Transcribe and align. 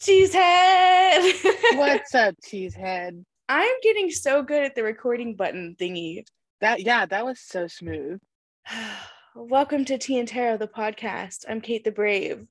Cheesehead. 0.00 1.32
What's 1.78 2.14
up, 2.14 2.34
cheesehead? 2.44 3.24
I'm 3.48 3.74
getting 3.82 4.10
so 4.10 4.42
good 4.42 4.62
at 4.62 4.74
the 4.74 4.82
recording 4.82 5.36
button 5.36 5.74
thingy. 5.80 6.24
That 6.60 6.82
yeah, 6.82 7.06
that 7.06 7.24
was 7.24 7.40
so 7.40 7.66
smooth. 7.66 8.20
Welcome 9.34 9.86
to 9.86 9.96
Tea 9.96 10.18
and 10.18 10.28
Tarot, 10.28 10.58
the 10.58 10.68
podcast. 10.68 11.46
I'm 11.48 11.62
Kate 11.62 11.82
the 11.82 11.92
Brave, 11.92 12.46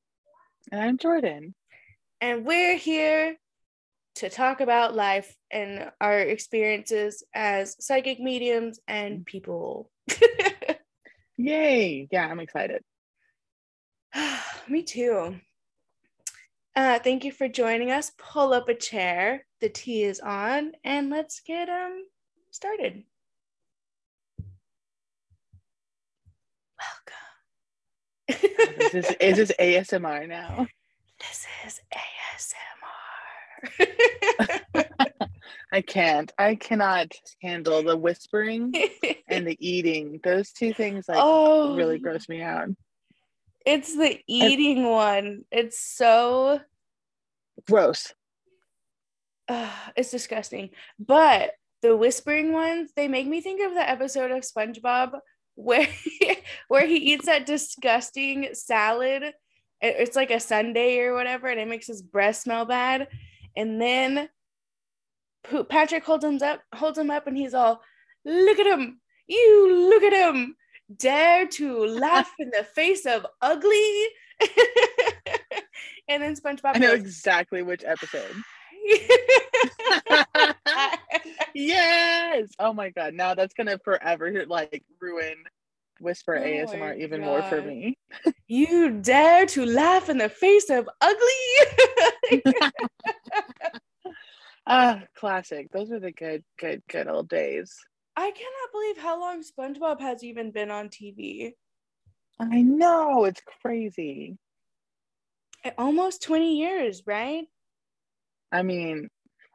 And 0.72 0.82
I'm 0.82 0.98
Jordan. 0.98 1.54
and 2.20 2.46
we're 2.48 2.78
here 2.78 3.36
to 4.16 4.30
talk 4.30 4.60
about 4.60 4.96
life 4.96 5.36
and 5.52 5.92
our 6.02 6.20
experiences 6.20 7.24
as 7.36 7.76
psychic 7.80 8.20
mediums 8.20 8.80
and 8.88 9.20
mm. 9.20 9.26
people. 9.26 9.92
Yay! 11.38 12.08
Yeah, 12.12 12.26
I'm 12.28 12.40
excited. 12.40 12.82
Me 14.68 14.82
too. 14.82 15.36
Uh, 16.76 17.00
thank 17.00 17.24
you 17.24 17.32
for 17.32 17.48
joining 17.48 17.90
us. 17.90 18.12
Pull 18.18 18.54
up 18.54 18.68
a 18.68 18.76
chair. 18.76 19.46
The 19.62 19.70
tea 19.70 20.04
is 20.04 20.20
on, 20.20 20.74
and 20.84 21.10
let's 21.10 21.40
get 21.40 21.70
um 21.70 22.06
started. 22.52 23.04
Welcome. 28.28 28.82
Is 28.82 28.92
this 28.92 29.12
is 29.22 29.38
this 29.38 29.52
ASMR 29.58 30.28
now? 30.28 30.68
This 31.20 31.48
is 31.66 31.80
ASMR. 31.94 32.66
I 35.72 35.82
can't. 35.82 36.32
I 36.38 36.56
cannot 36.56 37.14
handle 37.42 37.84
the 37.84 37.96
whispering 37.96 38.74
and 39.30 39.48
the 39.48 39.58
eating. 39.66 40.20
Those 40.26 40.52
two 40.52 40.74
things 40.74 41.06
like 41.08 41.20
oh, 41.22 41.78
really 41.78 42.00
gross 42.00 42.28
me 42.28 42.42
out. 42.42 42.68
It's 43.66 43.96
the 43.96 44.20
eating 44.28 44.86
one. 44.86 45.44
It's 45.52 45.80
so 45.80 46.60
Gross. 47.68 48.14
uh, 49.48 49.72
it's 49.96 50.12
disgusting. 50.12 50.70
But 51.00 51.52
the 51.82 51.96
whispering 51.96 52.54
ones, 52.54 52.92
they 52.96 53.08
make 53.08 53.28
me 53.28 53.42
think 53.42 53.66
of 53.66 53.74
the 53.74 53.90
episode 53.90 54.32
of 54.32 54.44
SpongeBob 54.44 55.20
where 55.56 55.88
where 56.68 56.86
he 56.86 56.98
eats 56.98 57.26
that 57.26 57.46
disgusting 57.46 58.50
salad. 58.54 59.34
It's 59.82 60.16
like 60.16 60.32
a 60.32 60.40
sundae 60.40 61.00
or 61.00 61.14
whatever, 61.14 61.48
and 61.48 61.60
it 61.60 61.68
makes 61.68 61.88
his 61.88 62.02
breath 62.02 62.38
smell 62.38 62.66
bad. 62.66 63.08
And 63.56 63.82
then 63.82 64.30
Patrick 65.70 66.04
holds 66.04 66.24
him 66.24 66.42
up, 66.42 66.62
holds 66.74 66.98
him 66.98 67.12
up, 67.12 67.28
and 67.28 67.38
he's 67.38 67.54
all, 67.54 67.82
"Look 68.24 68.60
at 68.60 68.68
him! 68.68 69.02
You 69.28 69.90
look 69.90 70.04
at 70.04 70.14
him! 70.14 70.56
Dare 70.96 71.48
to 71.48 71.86
laugh 71.86 72.32
in 72.40 72.52
the 72.52 72.64
face 72.64 73.06
of 73.06 73.26
ugly!" 73.42 74.06
and 76.08 76.22
then 76.22 76.36
SpongeBob 76.36 76.76
I 76.76 76.80
know 76.80 76.92
goes, 76.92 77.00
exactly 77.00 77.62
which 77.62 77.84
episode. 77.84 78.36
yes. 81.56 82.50
Oh 82.60 82.74
my 82.74 82.90
god. 82.90 83.14
Now 83.14 83.34
that's 83.34 83.54
gonna 83.54 83.80
forever 83.84 84.46
like 84.48 84.84
ruin 85.00 85.36
whisper 86.00 86.38
Oh 86.38 86.42
ASMR 86.42 86.98
even 87.00 87.22
more 87.22 87.42
for 87.44 87.62
me. 87.62 87.98
you 88.48 88.92
dare 89.02 89.46
to 89.48 89.66
laugh 89.66 90.10
in 90.10 90.18
the 90.18 90.30
face 90.30 90.70
of 90.70 90.90
ugly 91.02 92.42
Ah, 94.68 95.04
classic. 95.16 95.72
Those 95.72 95.92
are 95.92 96.00
the 96.00 96.12
good, 96.12 96.44
good, 96.58 96.82
good 96.90 97.08
old 97.08 97.30
days. 97.30 97.76
I 98.16 98.32
cannot 98.32 98.72
believe 98.72 98.98
how 98.98 99.20
long 99.20 99.44
spongebob 99.44 100.00
has 100.00 100.24
even 100.24 100.52
been 100.52 100.72
on 100.72 100.90
tv 100.90 101.54
I 102.38 102.62
know 102.62 103.24
it's 103.24 103.42
crazy. 103.62 104.38
Eh, 105.64 105.72
almost 105.78 106.22
20 106.24 106.58
years 106.58 107.04
right 107.06 107.46
I 108.52 108.62
mean, 108.62 109.10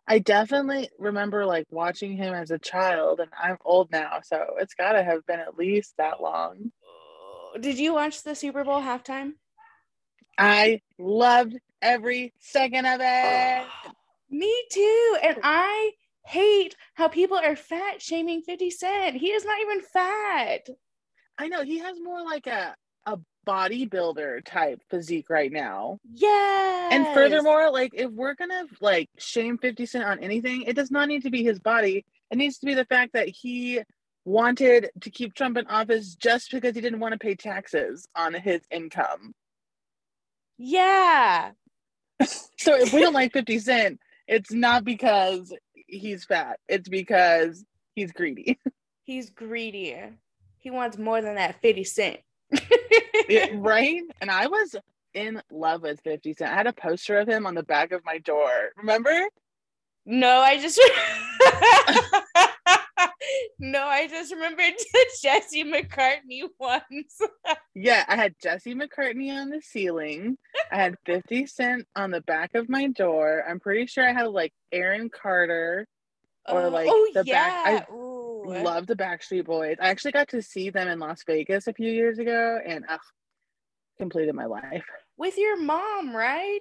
I 0.06 0.19
definitely 0.19 0.91
remember 0.98 1.47
like 1.47 1.66
watching 1.70 2.16
him 2.16 2.34
as 2.34 2.50
a 2.50 2.58
child, 2.58 3.20
and 3.20 3.31
I'm 3.41 3.56
old 3.65 3.91
now, 3.93 4.19
so 4.22 4.56
it's 4.59 4.75
got 4.75 4.93
to 4.93 5.03
have 5.03 5.25
been 5.26 5.41
at 5.41 5.56
least 5.56 5.94
that 5.97 6.20
long. 6.20 6.72
Did 7.60 7.78
you 7.78 7.94
watch 7.94 8.22
the 8.22 8.34
super 8.34 8.65
bowl 8.65 8.81
halftime 8.81 9.34
I 10.37 10.81
loved 10.99 11.56
every 11.81 12.32
second 12.41 12.87
of 12.87 13.00
it. 13.03 13.65
me 14.31 14.65
too 14.70 15.16
and 15.22 15.37
i 15.43 15.91
hate 16.25 16.76
how 16.94 17.08
people 17.08 17.36
are 17.36 17.56
fat 17.56 18.00
shaming 18.00 18.42
50 18.42 18.70
cent 18.70 19.16
he 19.16 19.31
is 19.31 19.44
not 19.44 19.60
even 19.60 19.81
fat 19.81 20.69
I 21.38 21.48
know 21.48 21.62
he 21.62 21.78
has 21.78 21.98
more 21.98 22.22
like 22.22 22.47
a 22.47 22.75
a 23.06 23.19
bodybuilder 23.47 24.44
type 24.44 24.82
physique 24.91 25.31
right 25.31 25.50
now. 25.50 25.98
yeah 26.12 26.88
And 26.92 27.06
furthermore, 27.14 27.70
like 27.70 27.92
if 27.94 28.10
we're 28.10 28.34
gonna 28.34 28.64
like 28.81 29.08
shame 29.19 29.58
50 29.58 29.86
Cent 29.86 30.04
on 30.04 30.19
anything, 30.20 30.62
it 30.62 30.76
does 30.76 30.91
not 30.91 31.08
need 31.08 31.22
to 31.22 31.31
be 31.31 31.42
his 31.42 31.58
body. 31.58 32.04
It 32.31 32.37
needs 32.37 32.58
to 32.58 32.66
be 32.66 32.75
the 32.75 32.84
fact 32.84 33.14
that 33.14 33.28
he 33.28 33.81
wanted 34.25 34.91
to 35.00 35.10
keep 35.10 35.34
Trump 35.34 35.56
in 35.56 35.66
office 35.66 36.14
just 36.14 36.50
because 36.52 36.75
he 36.75 36.81
didn't 36.81 37.00
want 37.00 37.12
to 37.12 37.19
pay 37.19 37.34
taxes 37.34 38.06
on 38.14 38.34
his 38.34 38.60
income. 38.70 39.34
yeah 40.58 41.52
So 42.58 42.75
if 42.76 42.92
we 42.92 43.00
don't 43.00 43.14
like 43.14 43.32
50 43.32 43.58
Cent, 43.60 44.00
it's 44.28 44.52
not 44.52 44.84
because 44.84 45.54
he's 45.91 46.25
fat, 46.25 46.59
it's 46.69 46.89
because 46.89 47.65
he's 47.95 48.12
greedy. 48.12 48.59
he's 49.03 49.31
greedy 49.31 49.97
he 50.59 50.71
wants 50.71 50.99
more 50.99 51.23
than 51.23 51.34
that 51.37 51.61
50 51.61 51.84
cent 51.84 52.21
Yeah, 53.28 53.47
right? 53.55 54.03
And 54.21 54.31
I 54.31 54.47
was 54.47 54.77
in 55.15 55.43
love 55.50 55.83
with 55.83 56.00
50 56.03 56.34
Cent. 56.34 56.53
I 56.53 56.55
had 56.55 56.67
a 56.67 56.73
poster 56.73 57.19
of 57.19 57.29
him 57.29 57.47
on 57.47 57.55
the 57.55 57.62
back 57.62 57.93
of 57.93 58.05
my 58.05 58.19
door. 58.19 58.50
Remember? 58.77 59.11
No, 60.06 60.39
I 60.39 60.61
just 60.61 60.81
no, 63.58 63.82
I 63.84 64.06
just 64.08 64.32
remembered 64.32 64.75
the 64.92 65.06
Jesse 65.22 65.64
McCartney 65.64 66.42
ones. 66.58 67.16
Yeah, 67.75 68.04
I 68.08 68.16
had 68.16 68.34
Jesse 68.42 68.75
McCartney 68.75 69.31
on 69.32 69.50
the 69.50 69.60
ceiling. 69.62 70.38
I 70.72 70.76
had 70.76 70.97
50 71.06 71.47
Cent 71.47 71.86
on 71.97 72.10
the 72.10 72.20
back 72.22 72.54
of 72.54 72.69
my 72.69 72.88
door. 72.88 73.44
I'm 73.48 73.60
pretty 73.60 73.86
sure 73.86 74.06
I 74.08 74.12
had 74.12 74.28
like 74.28 74.53
Aaron 74.72 75.08
Carter. 75.10 75.86
Or, 76.48 76.62
oh, 76.62 76.69
like, 76.70 76.88
oh 76.91 77.10
the 77.14 77.22
yeah, 77.26 77.64
back- 77.64 77.88
I 77.91 77.92
Ooh. 77.92 78.42
Love 78.47 78.86
the 78.86 78.97
Backstreet 78.97 79.44
Boys. 79.44 79.76
I 79.81 79.91
actually 79.91 80.12
got 80.12 80.28
to 80.28 80.42
see 80.42 80.70
them 80.70 80.88
in 80.88 80.98
Las 80.98 81.22
Vegas 81.26 81.66
a 81.66 81.75
few 81.75 81.91
years 81.91 82.19
ago 82.19 82.58
and 82.66 82.84
ugh, 82.88 82.98
completed 83.98 84.34
my 84.34 84.47
life. 84.47 84.84
with 85.19 85.37
your 85.37 85.60
mom, 85.60 86.16
right? 86.16 86.60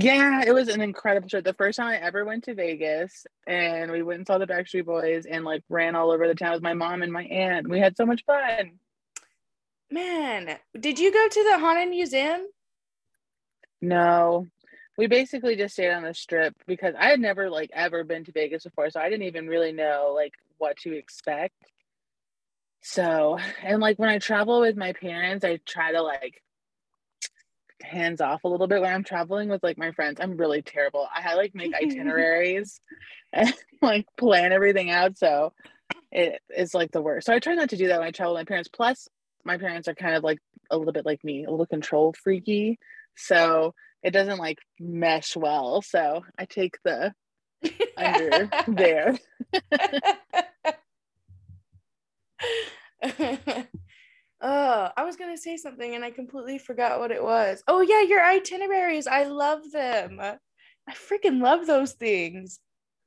Yeah, 0.00 0.44
it 0.46 0.52
was 0.52 0.68
an 0.68 0.80
incredible 0.80 1.28
trip. 1.28 1.44
The 1.44 1.54
first 1.54 1.76
time 1.76 1.88
I 1.88 1.96
ever 1.96 2.24
went 2.24 2.44
to 2.44 2.54
Vegas 2.54 3.26
and 3.48 3.90
we 3.90 4.02
went 4.02 4.18
and 4.18 4.26
saw 4.26 4.38
the 4.38 4.46
Backstreet 4.46 4.84
Boys 4.84 5.26
and 5.26 5.44
like 5.44 5.64
ran 5.68 5.96
all 5.96 6.12
over 6.12 6.28
the 6.28 6.36
town 6.36 6.52
with 6.52 6.62
my 6.62 6.74
mom 6.74 7.02
and 7.02 7.12
my 7.12 7.24
aunt. 7.24 7.68
We 7.68 7.80
had 7.80 7.96
so 7.96 8.06
much 8.06 8.24
fun. 8.24 8.78
Man, 9.90 10.56
did 10.78 11.00
you 11.00 11.12
go 11.12 11.28
to 11.28 11.44
the 11.50 11.58
haunted 11.58 11.88
museum? 11.88 12.46
No, 13.80 14.46
we 14.96 15.08
basically 15.08 15.56
just 15.56 15.74
stayed 15.74 15.90
on 15.90 16.04
the 16.04 16.14
strip 16.14 16.54
because 16.68 16.94
I 16.96 17.06
had 17.06 17.18
never 17.18 17.50
like 17.50 17.70
ever 17.72 18.04
been 18.04 18.24
to 18.26 18.32
Vegas 18.32 18.64
before, 18.64 18.90
so 18.90 19.00
I 19.00 19.10
didn't 19.10 19.26
even 19.26 19.48
really 19.48 19.72
know 19.72 20.12
like 20.14 20.34
what 20.58 20.76
to 20.78 20.96
expect. 20.96 21.56
So, 22.82 23.38
and 23.64 23.80
like 23.80 23.98
when 23.98 24.10
I 24.10 24.18
travel 24.18 24.60
with 24.60 24.76
my 24.76 24.92
parents, 24.92 25.44
I 25.44 25.58
try 25.66 25.90
to 25.90 26.02
like 26.02 26.40
hands 27.88 28.20
off 28.20 28.44
a 28.44 28.48
little 28.48 28.66
bit 28.66 28.80
when 28.80 28.92
I'm 28.92 29.04
traveling 29.04 29.48
with 29.48 29.62
like 29.62 29.78
my 29.78 29.92
friends. 29.92 30.18
I'm 30.20 30.36
really 30.36 30.62
terrible. 30.62 31.08
I 31.12 31.34
like 31.34 31.54
make 31.54 31.74
itineraries 31.82 32.80
and 33.32 33.52
like 33.82 34.06
plan 34.16 34.52
everything 34.52 34.90
out. 34.90 35.18
So 35.18 35.52
it 36.12 36.40
is 36.56 36.74
like 36.74 36.92
the 36.92 37.02
worst. 37.02 37.26
So 37.26 37.34
I 37.34 37.38
try 37.38 37.54
not 37.54 37.70
to 37.70 37.76
do 37.76 37.88
that 37.88 37.98
when 37.98 38.08
I 38.08 38.12
travel 38.12 38.34
with 38.34 38.40
my 38.40 38.44
parents. 38.44 38.68
Plus, 38.68 39.08
my 39.44 39.58
parents 39.58 39.88
are 39.88 39.94
kind 39.94 40.14
of 40.14 40.22
like 40.22 40.38
a 40.70 40.76
little 40.76 40.92
bit 40.92 41.06
like 41.06 41.24
me, 41.24 41.44
a 41.44 41.50
little 41.50 41.66
control 41.66 42.14
freaky. 42.22 42.78
So 43.16 43.74
it 44.02 44.10
doesn't 44.12 44.38
like 44.38 44.58
mesh 44.78 45.36
well. 45.36 45.82
So 45.82 46.24
I 46.38 46.44
take 46.44 46.76
the 46.84 47.12
under 47.96 48.50
there. 48.68 49.18
oh, 54.40 54.90
I 54.96 55.04
was 55.04 55.16
gonna 55.16 55.36
say 55.36 55.56
something 55.56 55.94
and 55.94 56.04
I 56.04 56.10
completely 56.10 56.58
forgot 56.58 56.98
what 56.98 57.10
it 57.10 57.22
was. 57.22 57.62
Oh 57.66 57.80
yeah, 57.80 58.02
your 58.02 58.24
itineraries. 58.24 59.06
I 59.06 59.24
love 59.24 59.70
them. 59.72 60.20
I 60.20 60.38
freaking 60.92 61.42
love 61.42 61.66
those 61.66 61.92
things. 61.92 62.60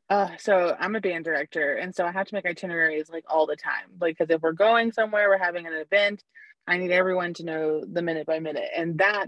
Uh, 0.09 0.29
so 0.37 0.75
I'm 0.77 0.95
a 0.95 1.01
band 1.01 1.23
director, 1.23 1.75
and 1.75 1.95
so 1.95 2.05
I 2.05 2.11
have 2.11 2.27
to 2.27 2.35
make 2.35 2.45
itineraries 2.45 3.09
like 3.09 3.23
all 3.29 3.45
the 3.47 3.55
time. 3.55 3.85
Like, 3.99 4.17
because 4.17 4.33
if 4.33 4.41
we're 4.41 4.51
going 4.51 4.91
somewhere, 4.91 5.29
we're 5.29 5.37
having 5.37 5.67
an 5.67 5.73
event, 5.73 6.21
I 6.67 6.77
need 6.77 6.91
everyone 6.91 7.33
to 7.35 7.45
know 7.45 7.85
the 7.85 8.01
minute 8.01 8.27
by 8.27 8.39
minute, 8.39 8.69
and 8.75 8.97
that 8.97 9.27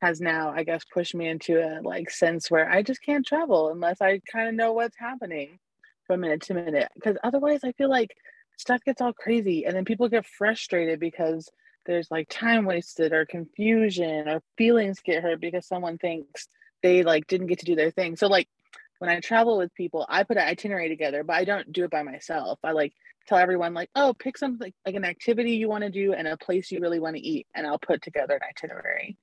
has 0.00 0.22
now, 0.22 0.50
I 0.50 0.64
guess, 0.64 0.84
pushed 0.84 1.14
me 1.14 1.28
into 1.28 1.58
a 1.58 1.82
like 1.82 2.10
sense 2.10 2.50
where 2.50 2.68
I 2.70 2.82
just 2.82 3.02
can't 3.02 3.26
travel 3.26 3.70
unless 3.70 4.00
I 4.00 4.20
kind 4.20 4.48
of 4.48 4.54
know 4.54 4.72
what's 4.72 4.96
happening 4.98 5.58
from 6.06 6.20
minute 6.20 6.40
to 6.42 6.54
minute. 6.54 6.88
Because 6.94 7.16
otherwise, 7.22 7.60
I 7.62 7.72
feel 7.72 7.90
like 7.90 8.10
stuff 8.62 8.82
gets 8.84 9.02
all 9.02 9.12
crazy, 9.12 9.66
and 9.66 9.76
then 9.76 9.84
people 9.84 10.08
get 10.08 10.24
frustrated 10.24 10.98
because 10.98 11.50
there's 11.84 12.10
like 12.10 12.28
time 12.30 12.64
wasted 12.64 13.12
or 13.12 13.26
confusion 13.26 14.28
or 14.28 14.40
feelings 14.56 15.00
get 15.00 15.22
hurt 15.22 15.40
because 15.40 15.66
someone 15.66 15.98
thinks 15.98 16.48
they 16.82 17.02
like 17.02 17.26
didn't 17.26 17.48
get 17.48 17.58
to 17.58 17.66
do 17.66 17.76
their 17.76 17.90
thing. 17.90 18.16
So 18.16 18.28
like 18.28 18.48
when 18.98 19.10
I 19.10 19.20
travel 19.20 19.58
with 19.58 19.74
people, 19.74 20.06
I 20.08 20.22
put 20.22 20.36
an 20.36 20.46
itinerary 20.46 20.88
together, 20.88 21.24
but 21.24 21.34
I 21.34 21.44
don't 21.44 21.72
do 21.72 21.84
it 21.84 21.90
by 21.90 22.04
myself. 22.04 22.60
I 22.62 22.70
like 22.70 22.92
tell 23.26 23.38
everyone 23.38 23.74
like, 23.74 23.90
oh, 23.94 24.14
pick 24.14 24.38
something 24.38 24.72
like, 24.86 24.94
an 24.94 25.04
activity 25.04 25.56
you 25.56 25.68
want 25.68 25.82
to 25.82 25.90
do 25.90 26.12
and 26.12 26.28
a 26.28 26.36
place 26.36 26.70
you 26.70 26.80
really 26.80 27.00
want 27.00 27.16
to 27.16 27.22
eat, 27.22 27.46
and 27.54 27.66
I'll 27.66 27.78
put 27.78 28.00
together 28.00 28.34
an 28.34 28.48
itinerary. 28.48 29.18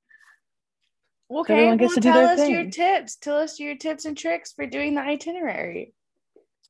Okay, 1.32 1.76
well, 1.76 1.90
tell 1.90 2.28
us 2.28 2.40
thing. 2.40 2.52
your 2.52 2.70
tips. 2.72 3.16
Tell 3.16 3.38
us 3.38 3.60
your 3.60 3.76
tips 3.76 4.06
and 4.06 4.18
tricks 4.18 4.52
for 4.52 4.66
doing 4.66 4.96
the 4.96 5.02
itinerary. 5.02 5.94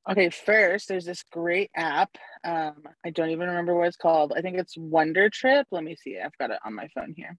Okay, 0.09 0.29
first, 0.29 0.87
there's 0.87 1.05
this 1.05 1.23
great 1.31 1.69
app. 1.75 2.17
Um, 2.43 2.83
I 3.05 3.09
don't 3.09 3.29
even 3.29 3.47
remember 3.47 3.75
what 3.75 3.87
it's 3.87 3.97
called. 3.97 4.33
I 4.35 4.41
think 4.41 4.57
it's 4.57 4.77
Wonder 4.77 5.29
Trip. 5.29 5.67
Let 5.71 5.83
me 5.83 5.95
see. 5.95 6.17
I've 6.19 6.37
got 6.37 6.51
it 6.51 6.59
on 6.65 6.73
my 6.73 6.87
phone 6.95 7.13
here. 7.15 7.37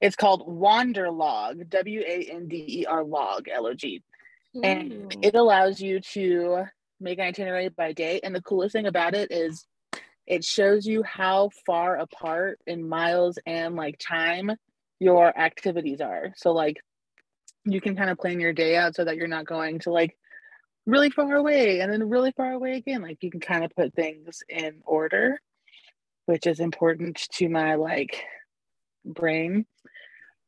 It's 0.00 0.16
called 0.16 0.46
Wanderlog, 0.46 1.68
W 1.68 2.00
A 2.00 2.30
N 2.30 2.48
D 2.48 2.64
E 2.68 2.86
R 2.86 3.04
log, 3.04 3.48
L 3.48 3.66
O 3.66 3.74
G. 3.74 4.02
And 4.62 5.16
it 5.22 5.34
allows 5.34 5.80
you 5.80 6.00
to 6.00 6.64
make 7.00 7.18
an 7.18 7.24
itinerary 7.24 7.68
by 7.68 7.92
day. 7.92 8.20
And 8.22 8.34
the 8.34 8.42
coolest 8.42 8.72
thing 8.72 8.86
about 8.86 9.14
it 9.14 9.30
is 9.30 9.66
it 10.26 10.44
shows 10.44 10.86
you 10.86 11.02
how 11.02 11.50
far 11.66 11.96
apart 11.96 12.58
in 12.66 12.88
miles 12.88 13.38
and 13.46 13.76
like 13.76 13.98
time 13.98 14.52
your 15.00 15.36
activities 15.38 16.00
are. 16.00 16.32
So, 16.36 16.52
like, 16.52 16.76
you 17.64 17.80
can 17.80 17.96
kind 17.96 18.10
of 18.10 18.18
plan 18.18 18.40
your 18.40 18.52
day 18.52 18.76
out 18.76 18.94
so 18.94 19.04
that 19.04 19.16
you're 19.16 19.28
not 19.28 19.46
going 19.46 19.80
to 19.80 19.90
like 19.90 20.16
really 20.86 21.10
far 21.10 21.36
away 21.36 21.80
and 21.80 21.92
then 21.92 22.08
really 22.08 22.32
far 22.32 22.52
away 22.52 22.76
again. 22.76 23.02
Like, 23.02 23.18
you 23.22 23.30
can 23.30 23.40
kind 23.40 23.64
of 23.64 23.70
put 23.76 23.94
things 23.94 24.42
in 24.48 24.80
order, 24.84 25.40
which 26.26 26.46
is 26.46 26.60
important 26.60 27.16
to 27.32 27.48
my 27.48 27.74
like 27.74 28.22
brain. 29.04 29.66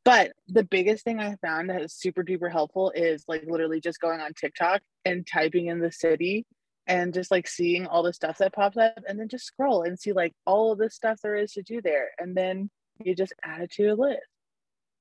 But 0.05 0.33
the 0.49 0.65
biggest 0.65 1.05
thing 1.05 1.21
I 1.21 1.37
found 1.37 1.71
that 1.71 1.83
is 1.83 1.95
super 1.95 2.25
duper 2.25 2.51
helpful 2.51 2.93
is 2.95 3.25
like 3.29 3.45
literally 3.47 3.81
just 3.81 4.01
going 4.01 4.21
on 4.21 4.33
TikTok 4.35 4.83
and 5.05 5.27
typing 5.27 5.67
in 5.69 5.79
the 5.79 5.93
city 5.93 6.45
and 6.89 7.15
just 7.15 7.31
like 7.31 7.47
seeing 7.47 7.87
all 7.87 8.03
the 8.03 8.13
stuff 8.13 8.39
that 8.39 8.53
pops 8.53 8.77
up 8.77 8.99
and 9.09 9.19
then 9.19 9.29
just 9.29 9.45
scroll 9.45 9.83
and 9.83 9.99
see 9.99 10.13
like 10.13 10.33
all 10.45 10.73
of 10.73 10.79
the 10.79 10.91
stuff 10.91 11.21
there 11.23 11.37
is 11.37 11.53
to 11.53 11.63
do 11.63 11.81
there. 11.81 12.09
And 12.19 12.37
then 12.37 12.69
you 12.99 13.15
just 13.15 13.33
add 13.45 13.63
it 13.63 13.71
to 13.73 13.83
your 13.83 13.95
list. 13.95 14.27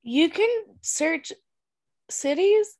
You 0.03 0.29
can 0.29 0.49
search 0.81 1.31
cities. 2.09 2.77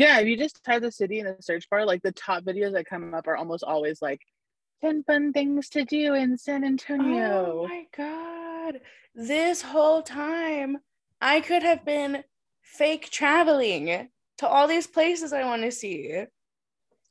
Yeah, 0.00 0.18
if 0.18 0.26
you 0.26 0.36
just 0.38 0.64
type 0.64 0.80
the 0.80 0.90
city 0.90 1.18
in 1.18 1.26
the 1.26 1.36
search 1.40 1.68
bar, 1.68 1.84
like 1.84 2.00
the 2.00 2.12
top 2.12 2.42
videos 2.42 2.72
that 2.72 2.86
come 2.86 3.12
up 3.12 3.28
are 3.28 3.36
almost 3.36 3.62
always 3.62 4.00
like 4.00 4.22
10 4.80 5.04
fun 5.04 5.34
things 5.34 5.68
to 5.68 5.84
do 5.84 6.14
in 6.14 6.38
San 6.38 6.64
Antonio. 6.64 7.64
Oh 7.64 7.68
my 7.68 7.84
God. 7.94 8.80
This 9.14 9.60
whole 9.60 10.00
time, 10.02 10.78
I 11.20 11.42
could 11.42 11.62
have 11.62 11.84
been 11.84 12.24
fake 12.62 13.10
traveling 13.10 14.08
to 14.38 14.48
all 14.48 14.66
these 14.66 14.86
places 14.86 15.34
I 15.34 15.44
want 15.44 15.64
to 15.64 15.70
see. 15.70 16.24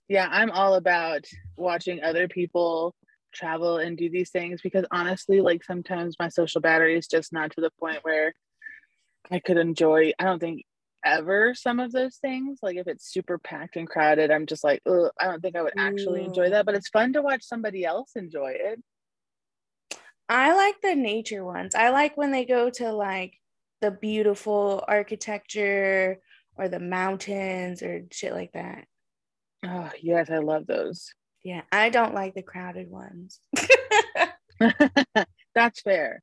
Yeah, 0.08 0.28
I'm 0.32 0.50
all 0.50 0.74
about 0.74 1.26
watching 1.58 2.02
other 2.02 2.28
people 2.28 2.96
travel 3.36 3.78
and 3.78 4.00
do 4.00 4.10
these 4.10 4.32
things 4.32 4.62
because 4.64 4.86
honestly, 4.90 5.42
like 5.42 5.64
sometimes 5.64 6.16
my 6.18 6.30
social 6.30 6.60
battery 6.60 6.98
is 6.98 7.06
just 7.06 7.34
not 7.34 7.52
to 7.52 7.62
the 7.62 7.70
point 7.80 8.00
where 8.02 8.34
I 9.30 9.38
could 9.38 9.58
enjoy, 9.58 10.12
I 10.18 10.24
don't 10.24 10.40
think 10.40 10.66
ever 11.06 11.54
some 11.56 11.80
of 11.80 11.92
those 11.92 12.18
things. 12.18 12.60
Like 12.62 12.78
if 12.78 12.88
it's 12.88 13.12
super 13.12 13.38
packed 13.38 13.76
and 13.76 13.88
crowded, 13.88 14.32
I'm 14.32 14.46
just 14.46 14.64
like, 14.64 14.82
I 14.88 15.26
don't 15.26 15.42
think 15.42 15.56
I 15.56 15.62
would 15.62 15.74
actually 15.78 16.24
enjoy 16.24 16.50
that. 16.50 16.66
But 16.66 16.76
mm. 16.76 16.78
it's 16.78 16.90
fun 16.90 17.14
to 17.14 17.22
watch 17.22 17.44
somebody 17.44 17.86
else 17.86 18.12
enjoy 18.16 18.54
it. 18.56 18.82
I 20.28 20.56
like 20.56 20.82
the 20.82 20.96
nature 20.96 21.44
ones. 21.44 21.74
I 21.74 21.90
like 21.90 22.16
when 22.16 22.32
they 22.32 22.46
go 22.46 22.70
to 22.70 22.92
like 22.92 23.34
the 23.82 23.92
beautiful 23.92 24.84
architecture 24.88 26.20
or 26.56 26.68
the 26.68 26.80
mountains 26.80 27.82
or 27.82 28.04
shit 28.12 28.34
like 28.34 28.52
that. 28.54 28.86
Oh, 29.66 29.90
yes, 30.02 30.30
I 30.30 30.38
love 30.38 30.68
those. 30.68 31.14
Yeah, 31.44 31.62
I 31.72 31.90
don't 31.90 32.14
like 32.14 32.36
the 32.36 32.44
crowded 32.44 32.90
ones. 32.90 33.40
That's 35.56 35.82
fair. 35.82 36.22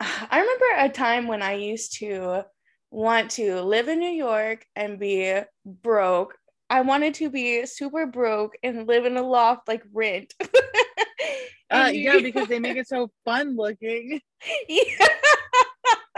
I 0.00 0.40
remember 0.40 0.64
a 0.78 0.88
time 0.88 1.28
when 1.28 1.42
I 1.42 1.54
used 1.54 1.98
to 1.98 2.44
want 2.90 3.30
to 3.32 3.60
live 3.62 3.88
in 3.88 3.98
New 4.00 4.10
York 4.10 4.66
and 4.74 4.98
be 4.98 5.40
broke. 5.64 6.36
I 6.68 6.82
wanted 6.82 7.14
to 7.14 7.30
be 7.30 7.66
super 7.66 8.06
broke 8.06 8.54
and 8.62 8.86
live 8.86 9.06
in 9.06 9.16
a 9.16 9.22
loft 9.22 9.68
like 9.68 9.82
rent. 9.92 10.34
uh, 11.70 11.90
yeah, 11.92 12.18
because 12.22 12.48
they 12.48 12.58
make 12.58 12.76
it 12.76 12.88
so 12.88 13.10
fun 13.24 13.56
looking. 13.56 14.20
Yeah. 14.68 15.06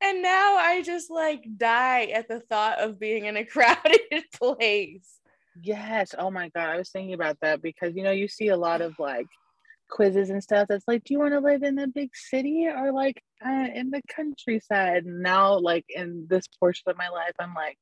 and 0.02 0.22
now 0.22 0.56
I 0.56 0.82
just 0.84 1.10
like 1.10 1.44
die 1.56 2.06
at 2.06 2.28
the 2.28 2.40
thought 2.40 2.80
of 2.80 2.98
being 2.98 3.26
in 3.26 3.36
a 3.36 3.44
crowded 3.44 4.24
place. 4.34 5.18
Yes. 5.60 6.14
Oh 6.16 6.30
my 6.30 6.48
God. 6.50 6.70
I 6.70 6.76
was 6.76 6.90
thinking 6.90 7.14
about 7.14 7.38
that 7.42 7.60
because, 7.60 7.94
you 7.94 8.02
know, 8.02 8.10
you 8.10 8.28
see 8.28 8.48
a 8.48 8.56
lot 8.56 8.80
of 8.80 8.98
like 8.98 9.26
quizzes 9.92 10.30
and 10.30 10.42
stuff 10.42 10.66
that's 10.68 10.88
like, 10.88 11.04
do 11.04 11.12
you 11.12 11.20
want 11.20 11.34
to 11.34 11.40
live 11.40 11.62
in 11.62 11.74
the 11.74 11.86
big 11.86 12.10
city 12.14 12.66
or 12.66 12.92
like 12.92 13.22
uh, 13.44 13.68
in 13.74 13.90
the 13.90 14.00
countryside? 14.08 15.04
And 15.04 15.22
now, 15.22 15.58
like 15.58 15.84
in 15.90 16.26
this 16.28 16.46
portion 16.58 16.84
of 16.88 16.96
my 16.96 17.08
life, 17.08 17.34
I'm 17.38 17.54
like, 17.54 17.78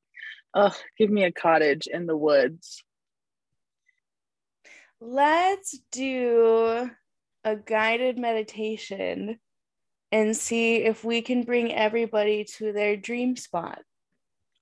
oh, 0.55 0.75
give 0.99 1.09
me 1.09 1.25
a 1.25 1.33
cottage 1.33 1.87
in 1.87 2.07
the 2.07 2.17
woods. 2.17 2.83
Let's 5.01 5.79
do 5.93 6.91
a 7.45 7.57
guided 7.57 8.19
meditation 8.19 9.39
and 10.13 10.37
see 10.37 10.77
if 10.79 11.05
we 11.05 11.23
can 11.23 11.45
bring 11.45 11.73
everybody 11.73 12.45
to 12.57 12.73
their 12.73 12.97
dream 12.97 13.37
spot. 13.37 13.79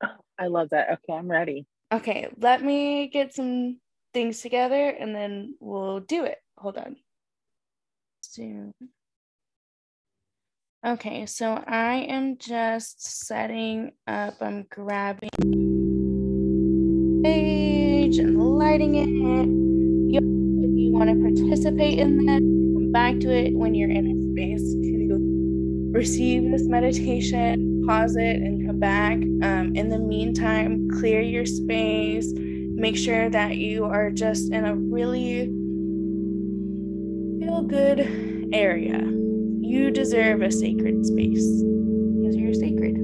Oh, 0.05 0.09
I 0.39 0.47
love 0.49 0.69
that. 0.71 0.91
Okay, 0.91 1.19
I'm 1.19 1.31
ready. 1.31 1.67
Okay, 1.93 2.29
let 2.37 2.62
me 2.62 3.09
get 3.09 3.35
some 3.35 3.81
things 4.12 4.43
together 4.43 4.91
and 4.91 5.15
then 5.15 5.55
we'll 5.59 6.00
do 6.00 6.25
it. 6.25 6.39
Hold 6.59 6.77
on. 6.77 6.97
Zoom. 8.31 8.73
Okay, 10.87 11.27
so 11.27 11.63
I 11.67 12.07
am 12.09 12.39
just 12.39 13.27
setting 13.27 13.93
up, 14.07 14.35
I'm 14.41 14.65
grabbing 14.71 15.31
sage 17.25 18.19
and 18.19 18.39
lighting 18.39 18.95
it. 18.95 19.09
If 20.15 20.23
you 20.23 20.93
want 20.93 21.11
to 21.11 21.17
participate 21.17 21.99
in 21.99 22.25
that, 22.27 22.41
come 22.41 22.93
back 22.93 23.19
to 23.21 23.31
it 23.31 23.55
when 23.55 23.75
you're 23.75 23.91
in 23.91 24.07
a 24.07 24.33
space 24.33 24.63
to 24.63 25.91
receive 25.93 26.51
this 26.51 26.67
meditation, 26.69 27.83
pause 27.87 28.17
it 28.17 28.37
and 28.37 28.67
come 28.67 28.79
back. 28.79 29.14
Um, 29.14 29.73
in 29.75 29.88
the 29.88 29.99
meantime, 29.99 30.88
clear 30.99 31.21
your 31.21 31.47
space. 31.47 32.33
Make 32.37 32.97
sure 32.97 33.29
that 33.31 33.57
you 33.57 33.85
are 33.85 34.11
just 34.11 34.52
in 34.52 34.64
a 34.64 34.76
really 34.76 35.50
good 37.69 38.01
area. 38.55 38.99
You 39.61 39.91
deserve 39.91 40.41
a 40.41 40.51
sacred 40.51 41.05
space 41.05 41.63
because 42.17 42.35
you're 42.35 42.55
sacred. 42.55 42.97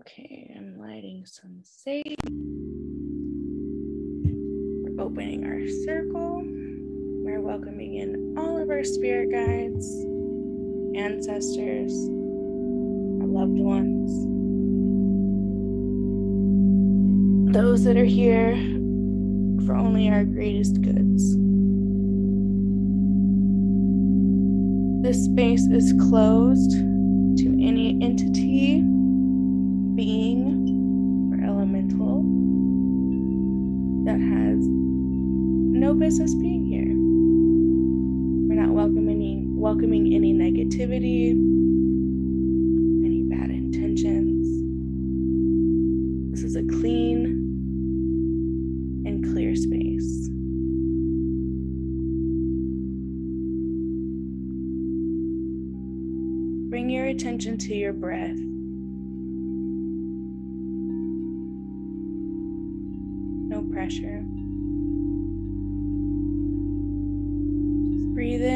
Okay, 0.00 0.52
I'm 0.56 0.78
lighting 0.78 1.24
some 1.24 1.60
sage. 1.62 2.16
We're 4.84 5.02
opening 5.02 5.44
our 5.46 5.66
circle. 5.86 6.42
We're 7.24 7.40
welcoming 7.40 7.96
in 7.96 8.34
all 8.36 8.58
of 8.58 8.68
our 8.68 8.84
spirit 8.84 9.30
guides, 9.30 9.86
ancestors, 10.96 11.92
our 13.20 13.26
loved 13.26 13.58
ones, 13.58 14.10
those 17.54 17.84
that 17.84 17.96
are 17.96 18.04
here 18.04 18.54
for 19.66 19.74
only 19.74 20.08
our 20.08 20.24
greatest 20.24 20.80
goods. 20.82 21.36
This 25.02 25.24
space 25.24 25.66
is 25.66 25.92
closed 26.08 26.70
to 26.70 27.56
any 27.60 27.98
entity 28.02 28.80
being 29.94 31.30
or 31.32 31.44
elemental 31.44 32.22
that 34.04 34.20
has 34.20 34.58
no 34.64 35.94
business 35.94 36.34
being 36.34 36.61
welcoming 39.72 40.12
any 40.12 40.34
negativity, 40.34 41.30
any 43.02 43.22
bad 43.22 43.48
intentions. 43.48 44.46
This 46.30 46.44
is 46.44 46.56
a 46.56 46.62
clean 46.62 47.24
and 49.06 49.24
clear 49.32 49.56
space. 49.56 50.28
Bring 56.68 56.90
your 56.90 57.06
attention 57.06 57.56
to 57.56 57.74
your 57.74 57.94
breath. 57.94 58.36
no 63.48 63.62
pressure. 63.70 64.24
Just 67.92 68.14
breathe 68.14 68.42
in 68.42 68.51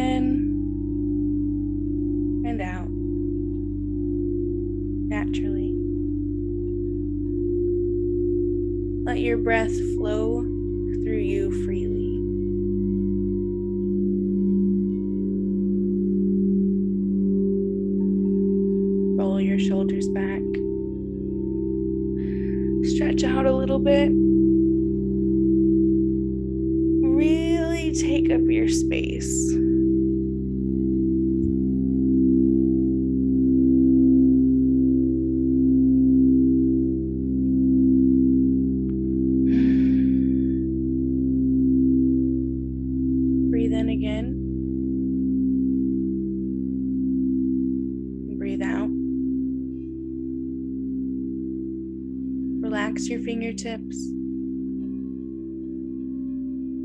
fingertips. 53.56 54.12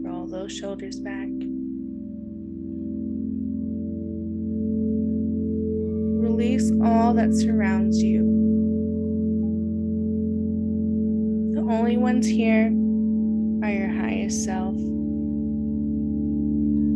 Roll 0.03 0.27
those 0.27 0.51
shoulders 0.51 0.99
back. 0.99 1.27
Release 6.23 6.71
all 6.83 7.13
that 7.13 7.33
surrounds 7.33 8.01
you. 8.01 8.21
The 11.53 11.61
only 11.61 11.97
ones 11.97 12.25
here 12.27 12.67
are 13.63 13.71
your 13.71 13.89
highest 13.89 14.43
self 14.43 14.75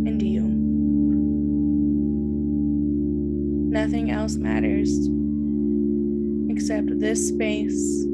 and 0.07 0.21
you. 0.21 0.43
Nothing 3.71 4.11
else 4.11 4.37
matters 4.37 5.09
except 6.49 6.99
this 6.99 7.27
space, 7.27 8.05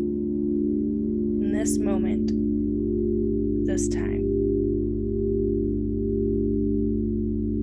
this 1.62 1.78
moment, 1.78 2.32
this 3.68 3.88
time. 3.88 4.26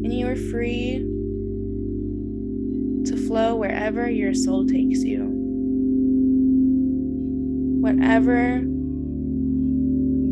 And 0.04 0.14
you 0.14 0.28
are 0.28 0.36
free 0.36 0.98
to 3.06 3.16
flow 3.26 3.56
wherever 3.56 4.08
your 4.08 4.34
soul 4.34 4.66
takes 4.66 5.02
you. 5.02 5.24
Whatever 7.80 8.60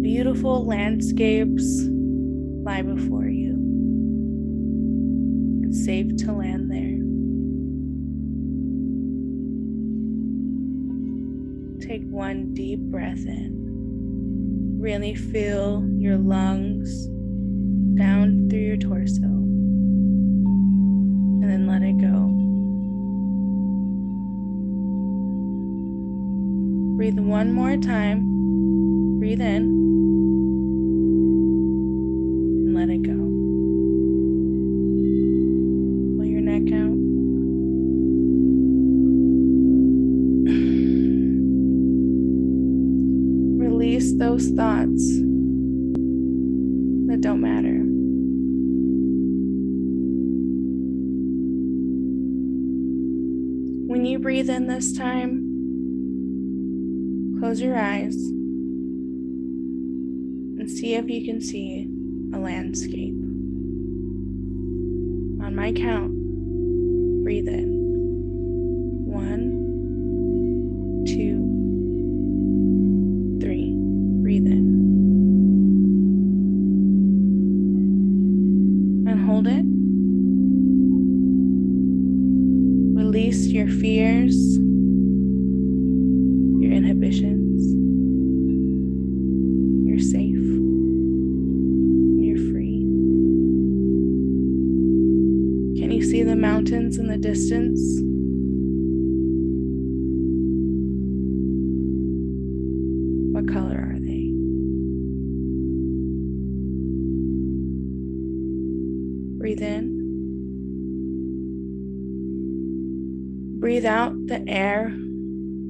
beautiful 0.01 0.65
landscapes 0.65 1.89
lie 1.89 2.83
before 2.83 3.27
you. 3.27 3.57
It's 5.65 5.85
safe 5.85 6.15
to 6.19 6.33
land 6.33 6.71
there. 6.71 6.96
One 12.17 12.53
deep 12.55 12.81
breath 12.81 13.27
in. 13.27 14.79
Really 14.81 15.15
feel 15.15 15.87
your 15.99 16.17
lungs 16.17 17.09
down 17.99 18.49
through 18.49 18.61
your 18.61 18.79
torso. 18.79 19.21
And 19.23 19.43
then 21.43 21.67
let 21.67 21.83
it 21.83 21.99
go. 21.99 22.33
Breathe 26.97 27.19
one 27.19 27.53
more 27.53 27.77
time. 27.77 29.19
Breathe 29.19 29.43
in. 29.43 29.76
This 54.87 54.97
time, 54.97 55.43
close 57.41 57.61
your 57.61 57.77
eyes 57.77 58.15
and 60.59 60.71
see 60.71 60.95
if 60.95 61.09
you 61.09 61.25
can 61.25 61.41
see 61.41 61.89
a 62.33 62.39
landscape. 62.39 63.15
On 65.45 65.55
my 65.57 65.73
count, 65.73 66.16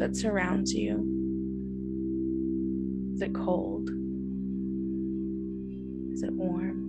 that 0.06 0.16
surrounds 0.16 0.72
you. 0.72 1.04
Is 3.14 3.22
it 3.22 3.34
cold? 3.34 3.90
Is 6.12 6.22
it 6.22 6.32
warm? 6.32 6.84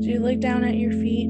Do 0.00 0.08
you 0.08 0.18
look 0.20 0.40
down 0.40 0.64
at 0.64 0.76
your 0.76 0.92
feet? 0.92 1.28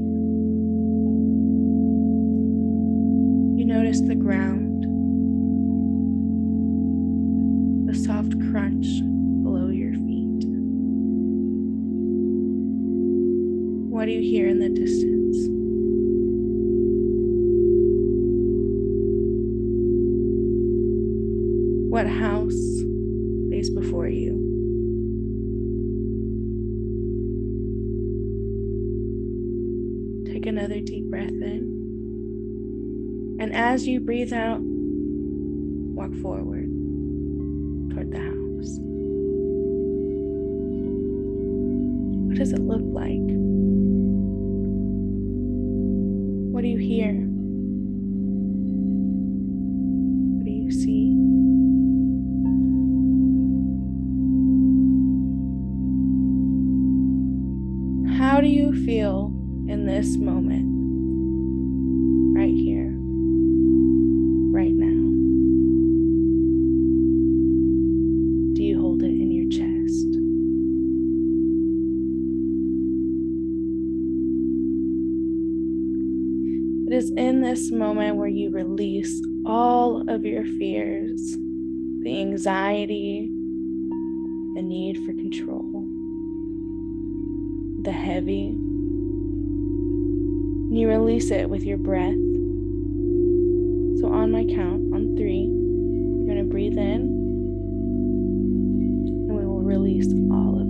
You 3.59 3.65
notice 3.65 3.99
the 3.99 4.15
ground, 4.15 4.83
the 7.89 7.95
soft 7.95 8.31
crunch 8.49 8.87
As 33.57 33.87
you 33.87 34.01
breathe 34.01 34.33
out, 34.33 34.59
walk 34.61 36.13
forward 36.21 36.67
toward 37.89 38.11
the 38.11 38.19
house. 38.19 38.79
What 42.27 42.35
does 42.37 42.51
it 42.51 42.59
look 42.59 42.81
like? 42.83 43.15
What 46.51 46.63
do 46.63 46.67
you 46.67 46.77
hear? 46.77 47.13
What 50.33 50.45
do 50.45 50.51
you 50.51 50.69
see? 50.69 51.13
How 58.17 58.41
do 58.41 58.47
you 58.47 58.73
feel 58.85 59.31
in 59.69 59.85
this 59.85 60.17
moment? 60.17 60.64
Your 80.27 80.45
fears, 80.45 81.37
the 82.01 82.19
anxiety, 82.19 83.27
the 84.55 84.61
need 84.61 84.97
for 85.05 85.13
control, 85.13 85.85
the 87.81 87.91
heavy. 87.91 88.47
And 90.67 90.77
you 90.77 90.87
release 90.87 91.31
it 91.31 91.49
with 91.49 91.63
your 91.63 91.77
breath. 91.77 92.13
So, 93.99 94.07
on 94.11 94.31
my 94.31 94.45
count, 94.45 94.93
on 94.93 95.15
three, 95.17 95.43
you're 95.43 96.25
going 96.25 96.37
to 96.37 96.43
breathe 96.51 96.77
in 96.77 97.01
and 99.27 99.37
we 99.37 99.45
will 99.45 99.61
release 99.61 100.07
all 100.31 100.59
of 100.59 100.64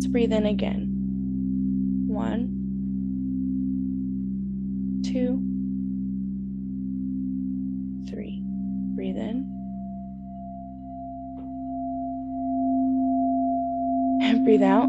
Let's 0.00 0.10
breathe 0.10 0.32
in 0.32 0.46
again. 0.46 0.86
One, 2.08 2.48
two, 5.04 5.42
three. 8.08 8.42
Breathe 8.94 9.18
in. 9.18 9.44
And 14.22 14.42
breathe 14.42 14.62
out. 14.62 14.88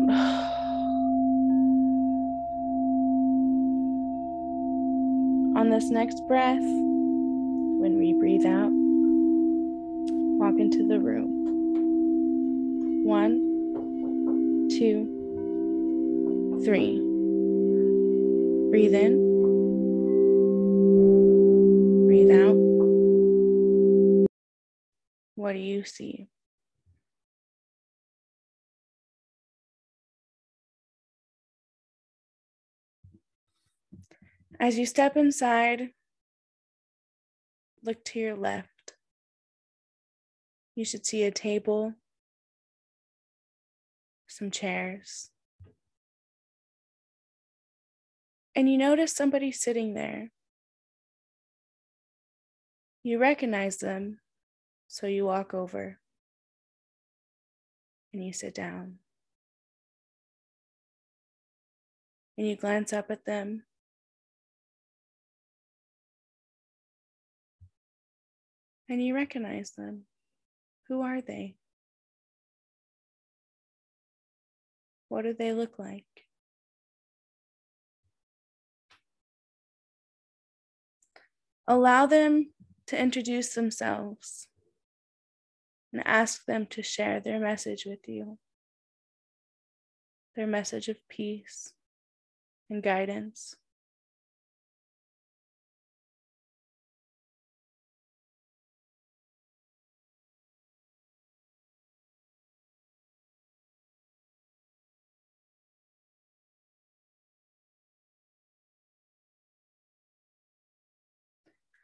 On 5.59 5.69
this 5.69 5.89
next 5.89 6.25
breath, 6.29 6.61
when 6.61 7.97
we 7.97 8.13
breathe 8.13 8.45
out, 8.45 8.71
walk 10.39 10.57
into 10.57 10.87
the 10.87 11.01
room. 11.01 13.03
One, 13.03 13.40
two, 14.81 16.59
three. 16.65 16.97
Breathe 18.71 18.95
in. 18.95 19.13
Breathe 22.07 22.31
out. 22.31 22.55
What 25.35 25.53
do 25.53 25.59
you 25.59 25.83
see? 25.85 26.29
As 34.59 34.79
you 34.79 34.87
step 34.87 35.15
inside, 35.15 35.89
look 37.83 38.03
to 38.05 38.19
your 38.19 38.35
left. 38.35 38.95
You 40.73 40.85
should 40.85 41.05
see 41.05 41.21
a 41.21 41.29
table, 41.29 41.93
some 44.31 44.51
chairs. 44.51 45.29
And 48.55 48.69
you 48.69 48.77
notice 48.77 49.13
somebody 49.13 49.51
sitting 49.51 49.93
there. 49.93 50.31
You 53.03 53.17
recognize 53.17 53.77
them, 53.77 54.19
so 54.87 55.07
you 55.07 55.25
walk 55.25 55.53
over 55.53 55.99
and 58.13 58.23
you 58.23 58.33
sit 58.33 58.53
down. 58.53 58.99
And 62.37 62.47
you 62.47 62.55
glance 62.55 62.93
up 62.93 63.11
at 63.11 63.25
them 63.25 63.63
and 68.89 69.03
you 69.03 69.15
recognize 69.15 69.71
them. 69.71 70.03
Who 70.87 71.01
are 71.01 71.21
they? 71.21 71.55
What 75.11 75.23
do 75.23 75.33
they 75.33 75.51
look 75.51 75.77
like? 75.77 76.05
Allow 81.67 82.05
them 82.05 82.53
to 82.87 82.97
introduce 82.97 83.53
themselves 83.53 84.47
and 85.91 86.01
ask 86.07 86.45
them 86.45 86.65
to 86.67 86.81
share 86.81 87.19
their 87.19 87.41
message 87.41 87.83
with 87.85 88.07
you, 88.07 88.37
their 90.37 90.47
message 90.47 90.87
of 90.87 91.05
peace 91.09 91.73
and 92.69 92.81
guidance. 92.81 93.57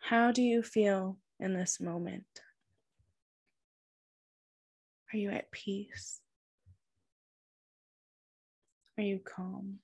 How 0.10 0.32
do 0.32 0.42
you 0.42 0.64
feel 0.64 1.18
in 1.38 1.54
this 1.54 1.82
moment? 1.82 2.24
Are 5.14 5.18
you 5.18 5.32
at 5.32 5.52
peace? 5.52 6.22
Are 8.98 9.04
you 9.04 9.20
calm? 9.20 9.80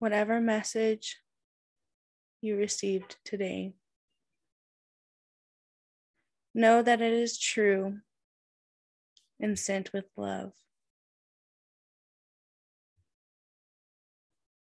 Whatever 0.00 0.40
message 0.40 1.20
you 2.40 2.56
received 2.56 3.18
today, 3.24 3.74
know 6.52 6.82
that 6.82 7.00
it 7.00 7.12
is 7.12 7.38
true 7.38 7.98
and 9.38 9.56
sent 9.56 9.92
with 9.92 10.06
love. 10.16 10.54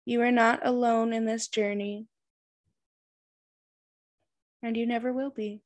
You 0.09 0.23
are 0.23 0.31
not 0.31 0.65
alone 0.65 1.13
in 1.13 1.25
this 1.25 1.49
journey, 1.49 2.07
and 4.63 4.77
you 4.77 4.87
never 4.87 5.13
will 5.13 5.31
be. 5.31 5.63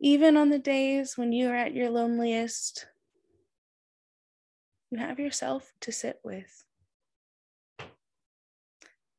Even 0.00 0.36
on 0.36 0.50
the 0.50 0.58
days 0.58 1.16
when 1.16 1.30
you 1.30 1.48
are 1.48 1.54
at 1.54 1.74
your 1.74 1.90
loneliest, 1.90 2.88
you 4.90 4.98
have 4.98 5.20
yourself 5.20 5.72
to 5.82 5.92
sit 5.92 6.18
with. 6.24 6.64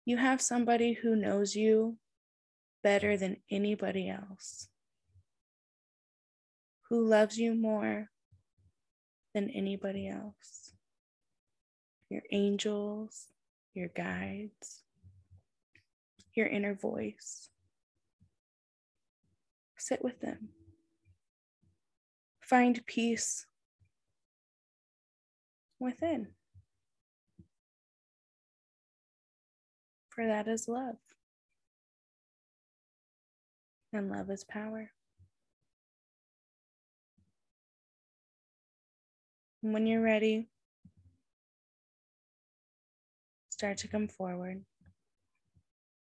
You 0.04 0.18
have 0.18 0.42
somebody 0.42 0.92
who 0.92 1.16
knows 1.16 1.56
you 1.56 1.96
better 2.84 3.16
than 3.16 3.38
anybody 3.50 4.10
else, 4.10 4.68
who 6.90 7.02
loves 7.02 7.38
you 7.38 7.56
more 7.56 8.10
than 9.34 9.50
anybody 9.50 10.10
else 10.10 10.74
your 12.12 12.24
angels, 12.32 13.28
your 13.74 13.88
guides, 13.88 14.84
your 16.36 16.48
inner 16.48 16.76
voice. 16.76 17.48
Sit 19.78 20.04
with 20.04 20.20
them. 20.20 20.50
Find 22.42 22.86
peace 22.86 23.46
within. 25.80 26.28
For 30.10 30.28
that 30.28 30.50
is 30.50 30.68
love. 30.68 30.98
And 33.94 34.12
love 34.12 34.30
is 34.30 34.44
power. 34.44 34.92
When 39.62 39.88
you're 39.88 40.02
ready, 40.02 40.50
start 43.62 43.78
to 43.78 43.88
come 43.88 44.08
forward. 44.08 44.60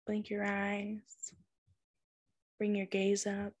Blink 0.04 0.30
your 0.30 0.44
eyes, 0.44 1.32
bring 2.58 2.74
your 2.74 2.86
gaze 2.86 3.24
up. 3.24 3.52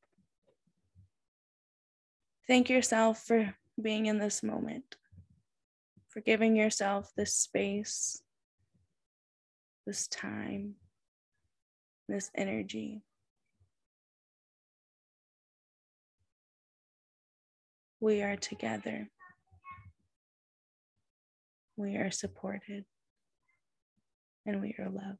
Thank 2.48 2.68
yourself 2.68 3.22
for 3.22 3.54
being 3.80 4.06
in 4.06 4.18
this 4.18 4.42
moment, 4.42 4.96
for 6.08 6.20
giving 6.20 6.56
yourself 6.56 7.12
this 7.16 7.32
space, 7.32 8.20
this 9.86 10.08
time, 10.08 10.74
this 12.08 12.28
energy. 12.34 13.02
We 18.00 18.22
are 18.22 18.34
together. 18.34 19.10
We 21.76 21.94
are 21.98 22.10
supported. 22.10 22.84
And 24.46 24.60
we 24.60 24.74
are 24.78 24.88
loved. 24.88 25.18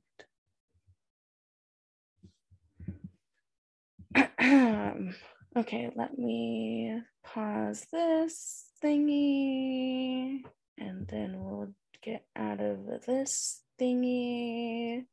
okay, 5.56 5.90
let 5.96 6.16
me 6.16 7.00
pause 7.24 7.86
this 7.92 8.66
thingy 8.82 10.42
and 10.78 11.08
then 11.08 11.34
we'll 11.36 11.72
get 12.02 12.24
out 12.36 12.60
of 12.60 12.86
this 13.06 13.62
thingy. 13.80 15.04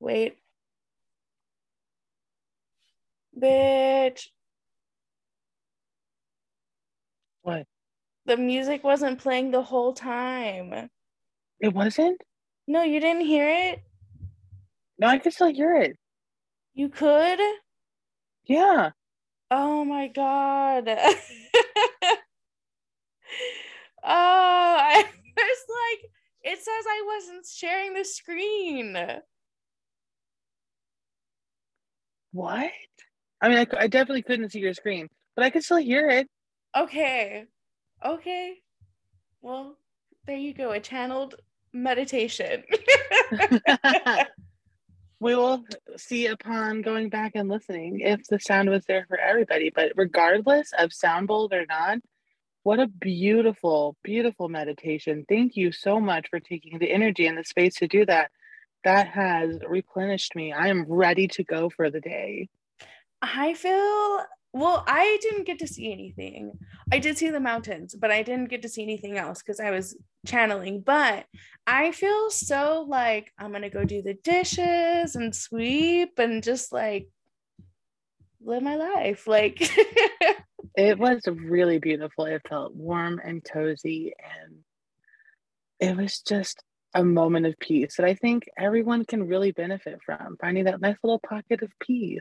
Wait. 0.00 0.36
Bitch. 3.40 4.26
What? 7.42 7.66
The 8.26 8.36
music 8.36 8.84
wasn't 8.84 9.20
playing 9.20 9.50
the 9.52 9.62
whole 9.62 9.94
time. 9.94 10.90
It 11.60 11.72
wasn't? 11.72 12.20
No, 12.66 12.82
you 12.82 13.00
didn't 13.00 13.26
hear 13.26 13.48
it? 13.48 13.82
No, 14.98 15.08
I 15.08 15.18
could 15.18 15.32
still 15.32 15.52
hear 15.52 15.74
it. 15.76 15.96
You 16.74 16.88
could? 16.88 17.40
Yeah. 18.44 18.90
Oh 19.50 19.84
my 19.84 20.08
god. 20.08 20.88
oh, 20.88 20.96
I 24.04 25.04
was 25.36 25.64
like, 25.68 26.10
it 26.42 26.58
says 26.58 26.84
I 26.88 27.02
wasn't 27.06 27.46
sharing 27.46 27.94
the 27.94 28.04
screen. 28.04 28.96
What? 32.32 32.70
I 33.42 33.48
mean, 33.48 33.58
I, 33.58 33.66
I 33.76 33.86
definitely 33.88 34.22
couldn't 34.22 34.50
see 34.50 34.60
your 34.60 34.74
screen, 34.74 35.08
but 35.34 35.44
I 35.44 35.50
could 35.50 35.64
still 35.64 35.76
hear 35.78 36.08
it. 36.08 36.28
Okay. 36.76 37.44
Okay. 38.04 38.54
Well, 39.42 39.76
there 40.26 40.36
you 40.36 40.54
go. 40.54 40.70
I 40.70 40.78
channeled 40.78 41.34
meditation. 41.72 42.64
we 45.20 45.36
will 45.36 45.64
see 45.96 46.26
upon 46.26 46.82
going 46.82 47.08
back 47.08 47.32
and 47.34 47.48
listening 47.48 48.00
if 48.00 48.24
the 48.24 48.40
sound 48.40 48.68
was 48.68 48.84
there 48.86 49.06
for 49.08 49.18
everybody. 49.18 49.70
But 49.74 49.92
regardless 49.96 50.72
of 50.78 50.92
sound 50.92 51.28
bold 51.28 51.52
or 51.52 51.64
not, 51.66 51.98
what 52.64 52.80
a 52.80 52.86
beautiful, 52.86 53.96
beautiful 54.02 54.48
meditation. 54.48 55.24
Thank 55.28 55.56
you 55.56 55.72
so 55.72 56.00
much 56.00 56.28
for 56.28 56.40
taking 56.40 56.78
the 56.78 56.90
energy 56.90 57.26
and 57.26 57.36
the 57.36 57.44
space 57.44 57.74
to 57.76 57.88
do 57.88 58.06
that. 58.06 58.30
That 58.84 59.08
has 59.08 59.58
replenished 59.66 60.34
me. 60.34 60.52
I 60.52 60.68
am 60.68 60.84
ready 60.88 61.28
to 61.28 61.44
go 61.44 61.70
for 61.70 61.90
the 61.90 62.00
day. 62.00 62.48
I 63.20 63.54
feel 63.54 64.24
well, 64.52 64.84
I 64.86 65.18
didn't 65.22 65.46
get 65.46 65.58
to 65.60 65.66
see 65.66 65.90
anything. 65.92 66.58
I 66.92 66.98
did 66.98 67.16
see 67.16 67.30
the 67.30 67.40
mountains, 67.40 67.94
but 67.94 68.10
I 68.10 68.22
didn't 68.22 68.50
get 68.50 68.62
to 68.62 68.68
see 68.68 68.82
anything 68.82 69.16
else 69.16 69.42
because 69.42 69.60
I 69.60 69.70
was 69.70 69.96
channeling. 70.26 70.82
But 70.82 71.24
I 71.66 71.92
feel 71.92 72.30
so 72.30 72.84
like 72.86 73.32
I'm 73.38 73.52
gonna 73.52 73.70
go 73.70 73.84
do 73.84 74.02
the 74.02 74.14
dishes 74.14 75.16
and 75.16 75.34
sweep 75.34 76.18
and 76.18 76.42
just 76.42 76.72
like 76.72 77.08
live 78.42 78.62
my 78.62 78.76
life. 78.76 79.26
Like 79.26 79.60
it 80.76 80.98
was 80.98 81.22
really 81.26 81.78
beautiful. 81.78 82.26
It 82.26 82.42
felt 82.46 82.74
warm 82.74 83.20
and 83.24 83.42
cozy 83.42 84.12
and 84.18 84.58
it 85.80 85.96
was 85.96 86.20
just 86.20 86.62
a 86.94 87.02
moment 87.02 87.46
of 87.46 87.58
peace 87.58 87.96
that 87.96 88.06
I 88.06 88.14
think 88.14 88.44
everyone 88.58 89.04
can 89.06 89.26
really 89.26 89.52
benefit 89.52 89.98
from, 90.04 90.36
finding 90.40 90.64
that 90.64 90.80
nice 90.80 90.96
little 91.02 91.20
pocket 91.26 91.62
of 91.62 91.72
peace. 91.80 92.20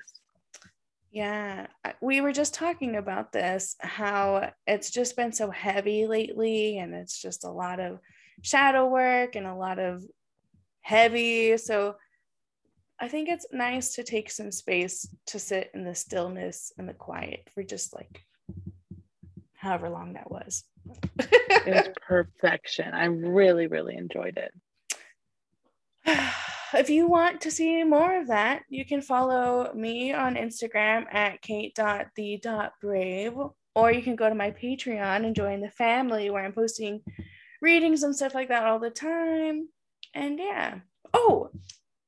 Yeah, 1.11 1.67
we 1.99 2.21
were 2.21 2.31
just 2.31 2.53
talking 2.53 2.95
about 2.95 3.33
this 3.33 3.75
how 3.81 4.51
it's 4.65 4.89
just 4.89 5.17
been 5.17 5.33
so 5.33 5.51
heavy 5.51 6.07
lately, 6.07 6.77
and 6.77 6.93
it's 6.93 7.21
just 7.21 7.43
a 7.43 7.49
lot 7.49 7.81
of 7.81 7.99
shadow 8.41 8.87
work 8.87 9.35
and 9.35 9.45
a 9.45 9.53
lot 9.53 9.77
of 9.77 10.03
heavy. 10.79 11.57
So 11.57 11.95
I 12.97 13.09
think 13.09 13.27
it's 13.27 13.45
nice 13.51 13.95
to 13.95 14.03
take 14.03 14.31
some 14.31 14.53
space 14.53 15.05
to 15.27 15.39
sit 15.39 15.69
in 15.73 15.83
the 15.83 15.95
stillness 15.95 16.71
and 16.77 16.87
the 16.87 16.93
quiet 16.93 17.49
for 17.53 17.61
just 17.61 17.93
like 17.93 18.23
however 19.55 19.89
long 19.89 20.13
that 20.13 20.31
was. 20.31 20.63
it 21.19 21.67
was 21.67 21.89
perfection. 22.07 22.93
I 22.93 23.05
really, 23.05 23.67
really 23.67 23.97
enjoyed 23.97 24.37
it. 24.37 24.53
if 26.73 26.89
you 26.89 27.07
want 27.07 27.41
to 27.41 27.51
see 27.51 27.83
more 27.83 28.19
of 28.19 28.27
that, 28.27 28.63
you 28.69 28.85
can 28.85 29.01
follow 29.01 29.71
me 29.73 30.13
on 30.13 30.35
Instagram 30.35 31.05
at 31.13 31.41
kate.the.brave, 31.41 33.33
or 33.75 33.91
you 33.91 34.01
can 34.01 34.15
go 34.15 34.29
to 34.29 34.35
my 34.35 34.51
Patreon 34.51 35.25
and 35.25 35.35
join 35.35 35.61
the 35.61 35.71
family 35.71 36.29
where 36.29 36.45
I'm 36.45 36.53
posting 36.53 37.01
readings 37.61 38.03
and 38.03 38.15
stuff 38.15 38.33
like 38.33 38.49
that 38.49 38.65
all 38.65 38.79
the 38.79 38.89
time. 38.89 39.69
And 40.13 40.39
yeah. 40.39 40.79
Oh, 41.13 41.49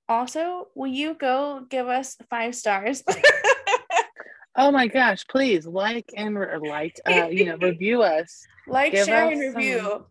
also, 0.09 0.67
will 0.75 0.91
you 0.91 1.13
go 1.13 1.65
give 1.69 1.87
us 1.87 2.17
five 2.29 2.55
stars? 2.55 3.03
oh 4.55 4.71
my 4.71 4.87
gosh, 4.87 5.25
please 5.27 5.65
like 5.65 6.09
and 6.15 6.37
re- 6.37 6.57
like, 6.69 6.99
uh, 7.07 7.27
you 7.27 7.45
know, 7.45 7.57
review 7.61 8.01
us. 8.03 8.45
Like, 8.67 8.95
share, 8.95 9.29
and 9.29 9.39
review. 9.39 9.79
Some 9.79 10.05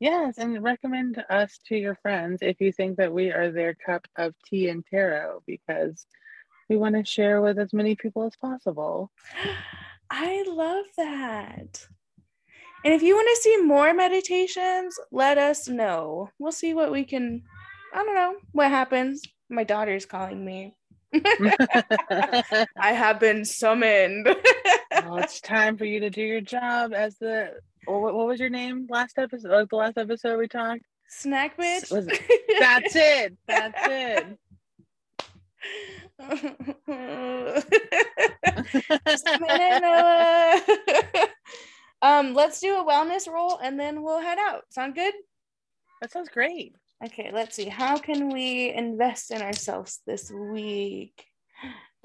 Yes, 0.00 0.38
and 0.38 0.62
recommend 0.62 1.22
us 1.28 1.60
to 1.66 1.76
your 1.76 1.94
friends 1.94 2.38
if 2.40 2.58
you 2.58 2.72
think 2.72 2.96
that 2.96 3.12
we 3.12 3.30
are 3.30 3.50
their 3.50 3.74
cup 3.74 4.08
of 4.16 4.34
tea 4.46 4.68
and 4.68 4.84
tarot 4.86 5.42
because 5.46 6.06
we 6.70 6.78
want 6.78 6.94
to 6.94 7.04
share 7.04 7.42
with 7.42 7.58
as 7.58 7.74
many 7.74 7.94
people 7.96 8.22
as 8.22 8.34
possible. 8.34 9.10
I 10.10 10.42
love 10.48 10.86
that. 10.96 11.86
And 12.82 12.94
if 12.94 13.02
you 13.02 13.14
want 13.14 13.28
to 13.28 13.42
see 13.42 13.58
more 13.58 13.92
meditations, 13.92 14.98
let 15.12 15.36
us 15.36 15.68
know. 15.68 16.30
We'll 16.38 16.50
see 16.50 16.72
what 16.72 16.90
we 16.90 17.04
can, 17.04 17.42
I 17.92 18.02
don't 18.02 18.14
know 18.14 18.36
what 18.52 18.70
happens. 18.70 19.22
My 19.50 19.64
daughter's 19.64 20.06
calling 20.06 20.42
me. 20.42 20.74
I 21.12 22.92
have 22.92 23.20
been 23.20 23.44
summoned. 23.44 24.34
well, 24.92 25.18
it's 25.18 25.42
time 25.42 25.76
for 25.76 25.84
you 25.84 26.00
to 26.00 26.08
do 26.08 26.22
your 26.22 26.40
job 26.40 26.94
as 26.94 27.18
the 27.18 27.52
what, 27.98 28.14
what 28.14 28.26
was 28.26 28.40
your 28.40 28.50
name 28.50 28.86
last 28.88 29.18
episode? 29.18 29.50
Like 29.50 29.68
the 29.68 29.76
last 29.76 29.98
episode 29.98 30.38
we 30.38 30.48
talked. 30.48 30.82
Snack 31.08 31.56
bitch. 31.56 31.90
It? 31.90 32.20
That's 32.60 32.96
it. 32.96 33.36
That's 33.46 33.88
it. 33.88 34.38
um, 42.02 42.34
let's 42.34 42.60
do 42.60 42.78
a 42.78 42.84
wellness 42.84 43.26
roll 43.26 43.58
and 43.58 43.78
then 43.78 44.02
we'll 44.02 44.20
head 44.20 44.38
out. 44.38 44.64
Sound 44.70 44.94
good? 44.94 45.14
That 46.00 46.12
sounds 46.12 46.28
great. 46.28 46.74
Okay, 47.04 47.30
let's 47.32 47.56
see. 47.56 47.68
How 47.68 47.96
can 47.96 48.28
we 48.28 48.72
invest 48.72 49.30
in 49.30 49.42
ourselves 49.42 50.00
this 50.06 50.30
week? 50.30 51.24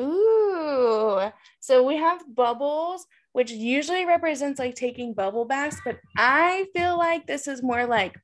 Ooh, 0.02 1.32
so 1.60 1.84
we 1.84 1.98
have 1.98 2.36
bubbles, 2.36 3.06
which 3.32 3.52
usually 3.52 4.06
represents 4.06 4.60
like 4.60 4.76
taking 4.76 5.14
bubble 5.14 5.46
baths, 5.46 5.80
but 5.86 6.00
I 6.18 6.68
feel 6.76 6.98
like 6.98 7.28
this 7.28 7.48
is 7.48 7.64
more 7.64 7.86
like 7.86 8.16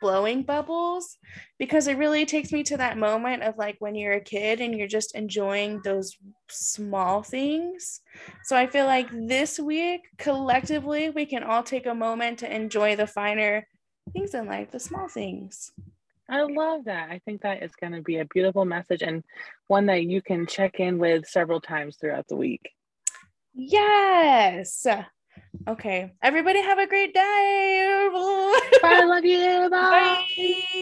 blowing 0.00 0.42
bubbles 0.42 1.16
because 1.58 1.86
it 1.86 1.98
really 1.98 2.26
takes 2.26 2.52
me 2.52 2.62
to 2.62 2.76
that 2.76 2.98
moment 2.98 3.42
of 3.42 3.56
like 3.56 3.76
when 3.78 3.94
you're 3.94 4.14
a 4.14 4.20
kid 4.20 4.60
and 4.60 4.74
you're 4.74 4.88
just 4.88 5.14
enjoying 5.14 5.80
those 5.82 6.16
small 6.48 7.22
things. 7.22 8.00
So 8.44 8.56
I 8.56 8.66
feel 8.66 8.86
like 8.86 9.08
this 9.12 9.58
week, 9.58 10.02
collectively, 10.18 11.10
we 11.10 11.26
can 11.26 11.42
all 11.42 11.62
take 11.62 11.86
a 11.86 11.94
moment 11.94 12.38
to 12.40 12.54
enjoy 12.54 12.96
the 12.96 13.06
finer 13.06 13.66
things 14.12 14.34
in 14.34 14.46
life, 14.46 14.70
the 14.70 14.80
small 14.80 15.08
things. 15.08 15.72
I 16.28 16.42
love 16.42 16.84
that. 16.86 17.10
I 17.10 17.20
think 17.24 17.42
that 17.42 17.62
is 17.62 17.72
going 17.80 17.92
to 17.92 18.02
be 18.02 18.18
a 18.18 18.24
beautiful 18.24 18.64
message 18.64 19.02
and 19.02 19.22
one 19.68 19.86
that 19.86 20.04
you 20.04 20.20
can 20.20 20.46
check 20.46 20.80
in 20.80 20.98
with 20.98 21.26
several 21.26 21.60
times 21.60 21.96
throughout 21.96 22.26
the 22.28 22.36
week. 22.36 22.70
Yes. 23.54 24.86
Okay. 25.68 26.12
Everybody 26.22 26.62
have 26.62 26.78
a 26.78 26.86
great 26.86 27.14
day. 27.14 28.08
Bye. 28.12 28.88
I 28.88 29.04
love 29.04 29.24
you. 29.24 29.70
Bye. 29.70 30.26
Bye. 30.36 30.80